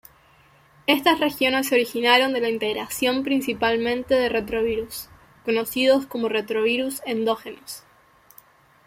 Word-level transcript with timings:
Estas 0.87 1.19
regiones 1.19 1.67
se 1.67 1.75
originaron 1.75 2.33
de 2.33 2.41
la 2.41 2.49
integración 2.49 3.21
principalmente 3.21 4.15
de 4.15 4.29
retrovirus, 4.29 5.09
conocidos 5.45 6.07
como 6.07 6.27
retrovirus 6.27 7.03
endógenos. 7.05 7.83